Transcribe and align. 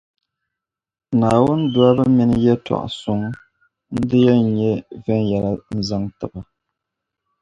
Naawuni 1.19 1.65
dolibu 1.73 2.05
mini 2.17 2.35
yεltɔɣa 2.45 2.87
suŋ, 3.01 3.21
n-di 3.95 4.19
yɛn 4.25 4.39
nyɛ 4.57 4.71
viɛnyɛla 5.03 5.51
n 5.73 5.77
zaŋ 5.87 6.03
ti 6.17 6.25
ba. 6.31 6.41